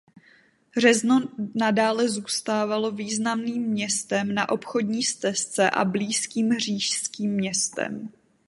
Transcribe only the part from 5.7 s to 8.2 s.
blízkým říšským městem.